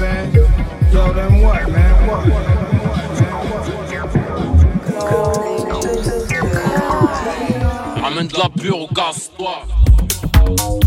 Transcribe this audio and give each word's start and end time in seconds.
saying? 0.00 0.40
Amène 8.02 8.28
de 8.28 8.38
la 8.38 8.48
pure 8.48 8.80
ou 8.80 8.86
casse-toi. 8.94 10.79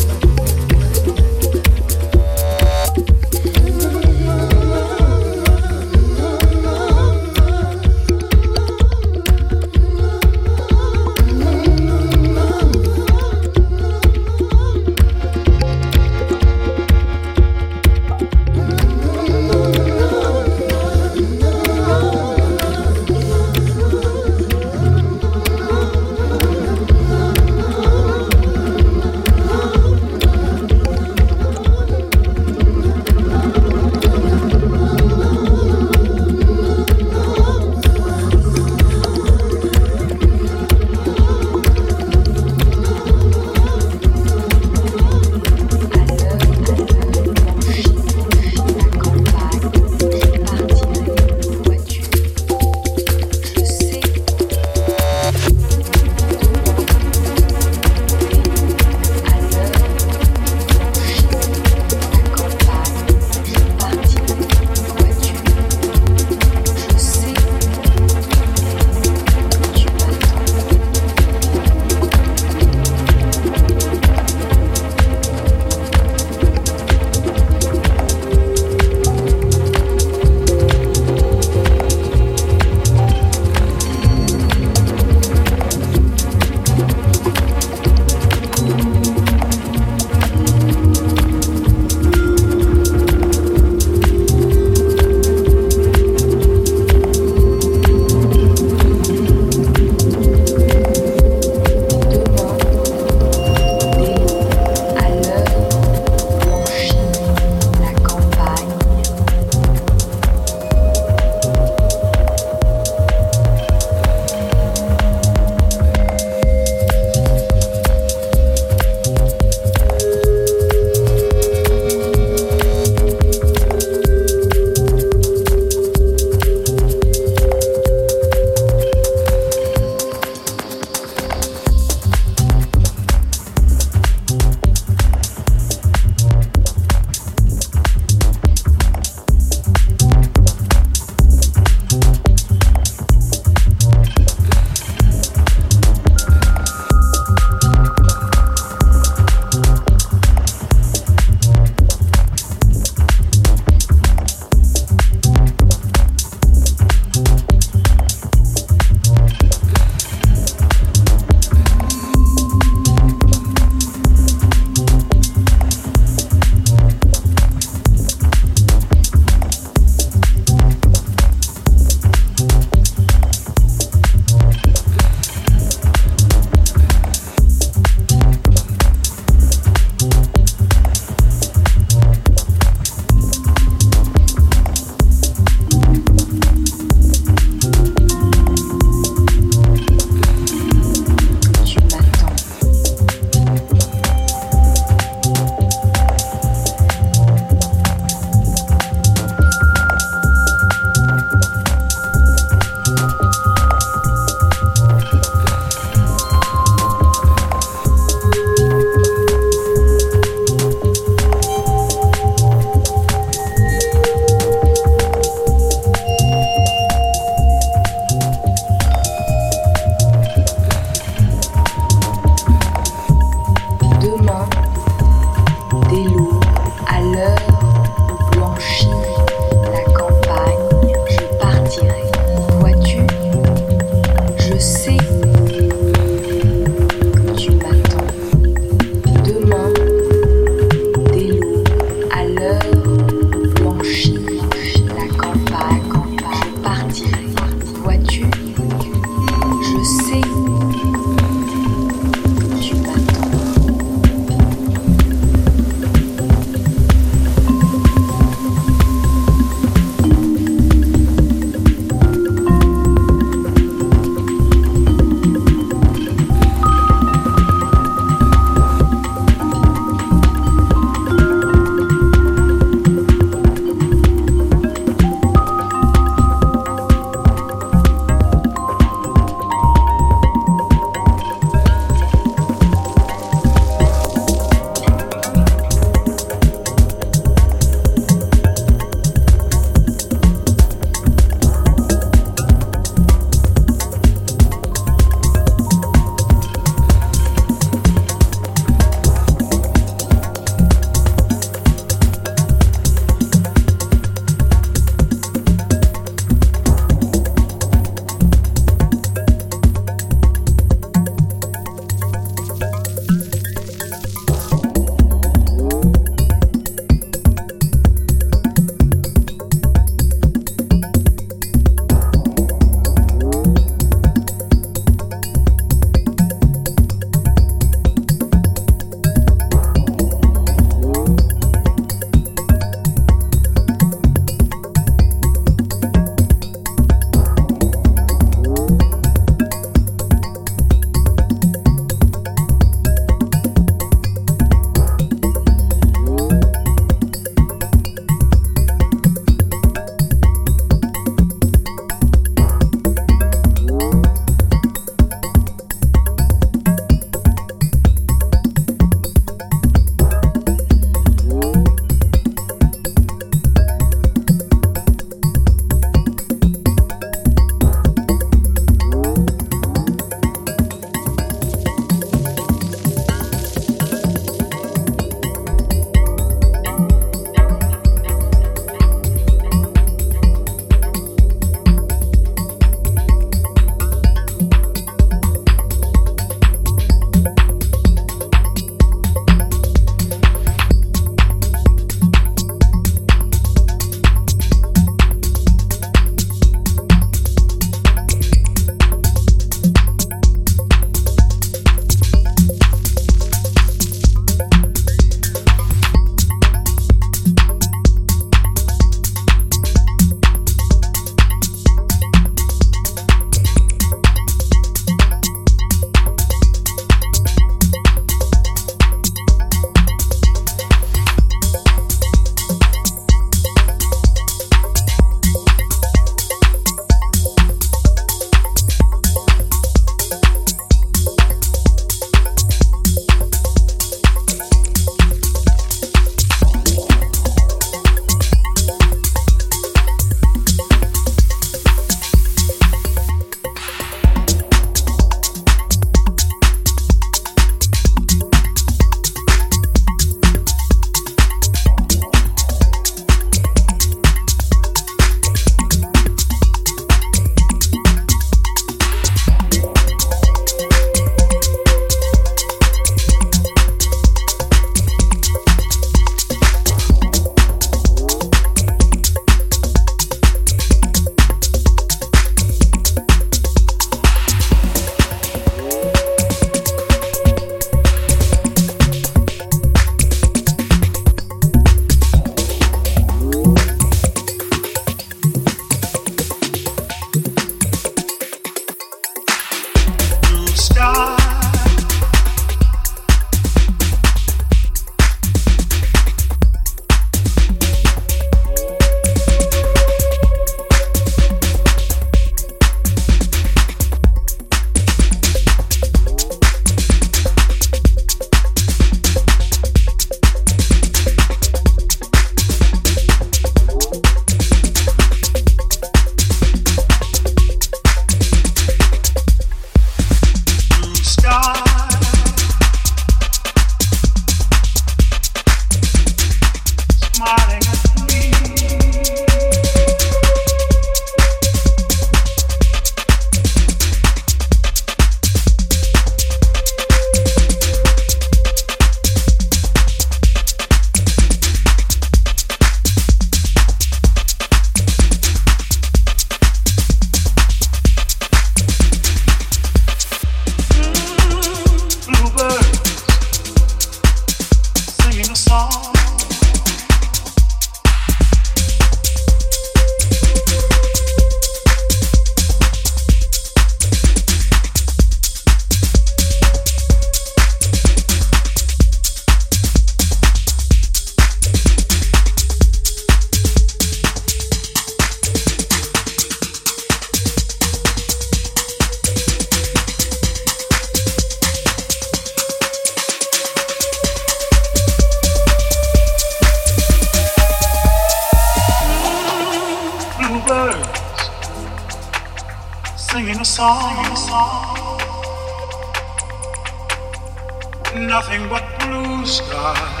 Nothing 597.94 598.48
but 598.48 598.64
blue 598.78 599.26
skies 599.26 600.00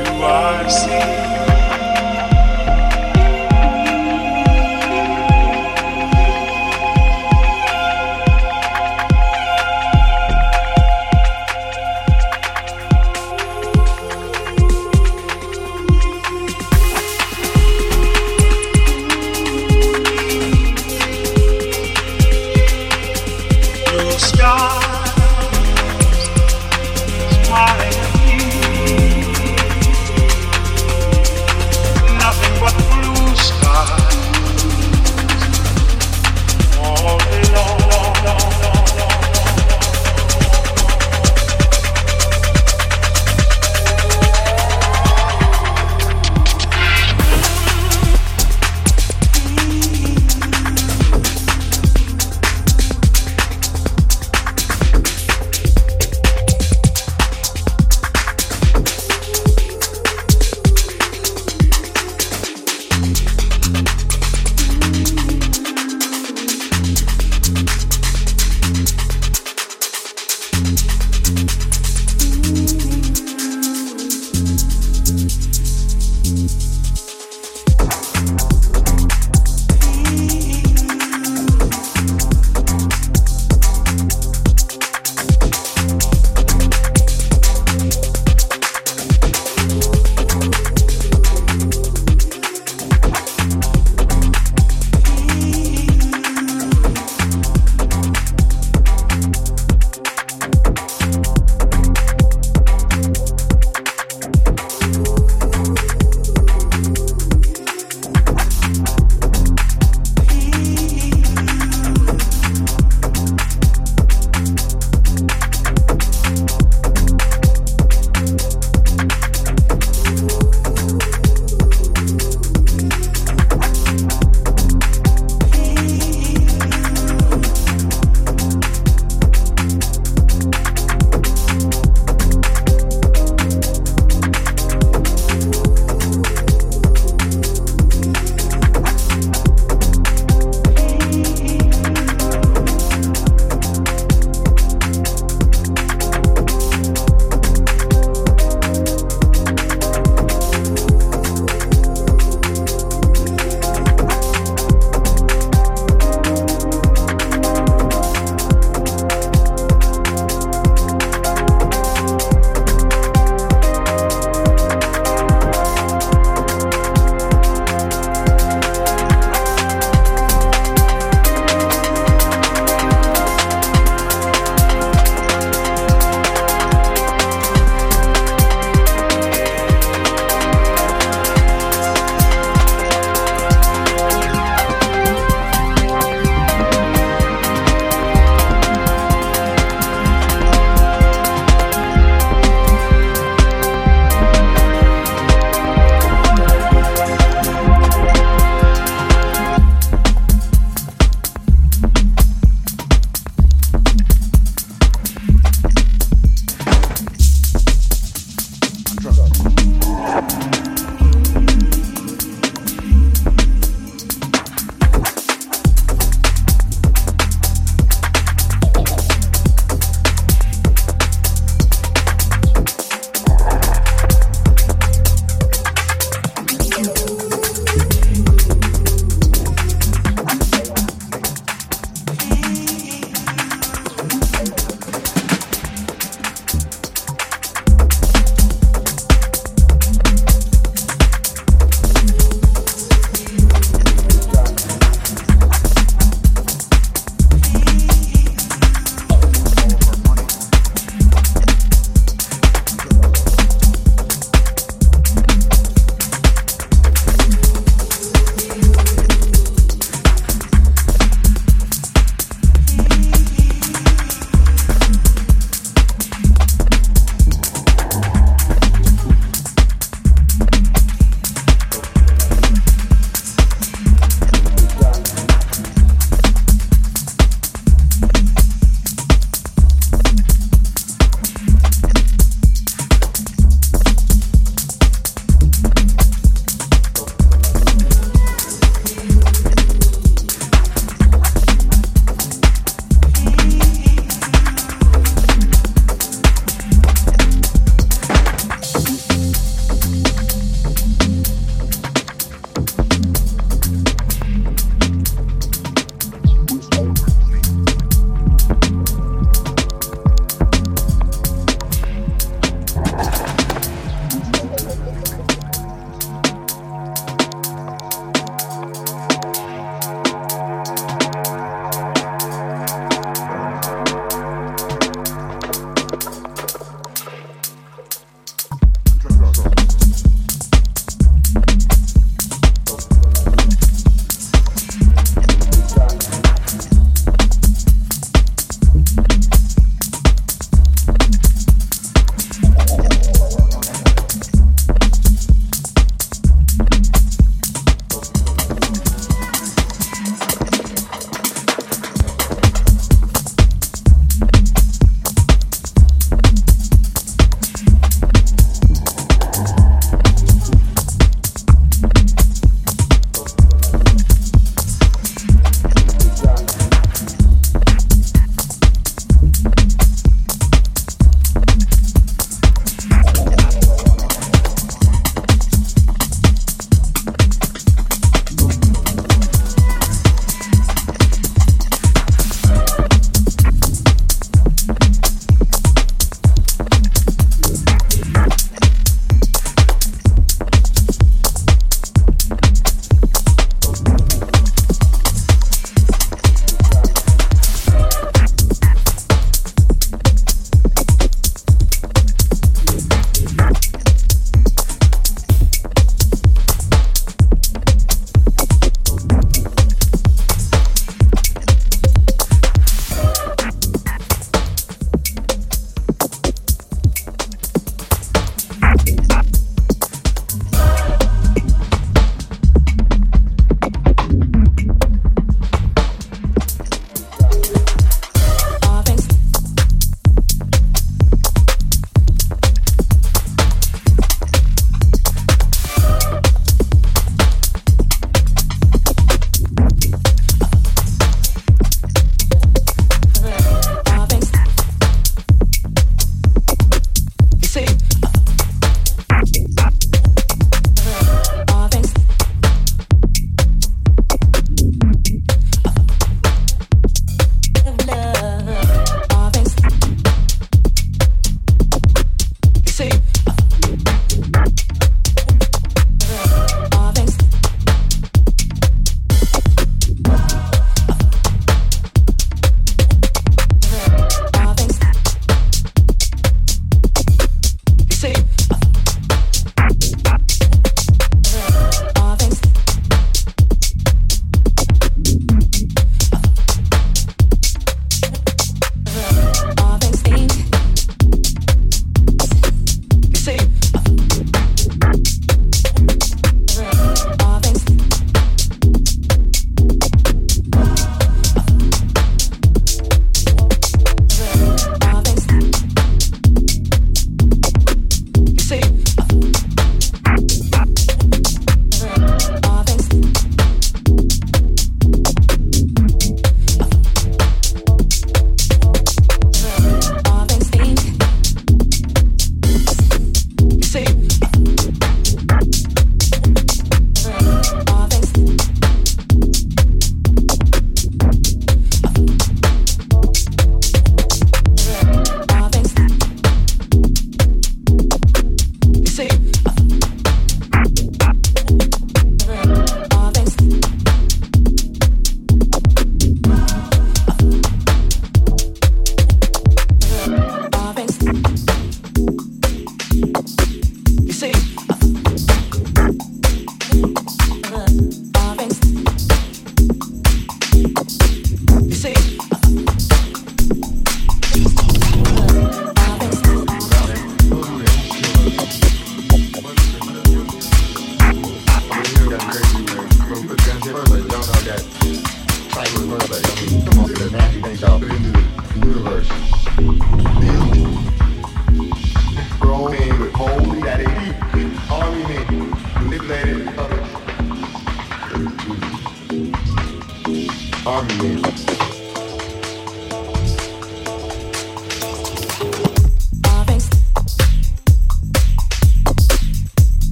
do 0.00 0.12
I 0.24 0.66
see. 0.66 1.33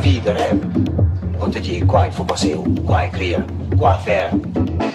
vidare 0.00 0.38
hem. 0.38 0.60
é 1.42 1.48
det 1.52 1.60
gick 1.60 1.88
quite 1.88 2.12
för 2.12 2.24
på 2.24 2.36
sig, 2.36 2.54
quite 2.86 3.10
clear, 3.16 3.42
quite. 3.70 4.89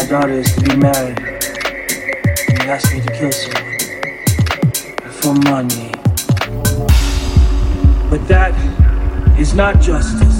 my 0.00 0.06
daughter 0.06 0.32
is 0.32 0.54
to 0.54 0.62
be 0.62 0.76
married, 0.76 1.18
and 1.18 2.62
he 2.62 2.68
asked 2.70 2.90
me 2.90 3.02
to 3.02 3.12
kill 3.12 3.30
her 3.30 5.10
for 5.10 5.34
money. 5.34 5.92
But 8.08 8.26
that 8.26 8.54
is 9.38 9.52
not 9.52 9.78
justice. 9.82 10.39